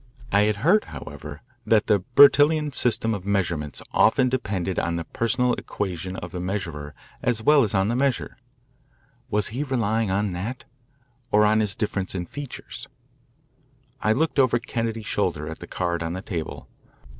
[0.31, 5.53] I had heard, however, that the Bertillon system of measurements often depended on the personal
[5.53, 8.33] equation of the measurer as well as on the measured.
[9.29, 10.63] Was he relying on that,
[11.31, 12.87] or on his difference in features?
[14.01, 16.67] I looked over Kennedy's shoulder at the card on the table.